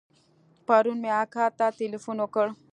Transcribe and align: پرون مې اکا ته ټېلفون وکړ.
پرون 0.67 0.97
مې 1.03 1.11
اکا 1.21 1.45
ته 1.57 1.65
ټېلفون 1.77 2.17
وکړ. 2.19 2.47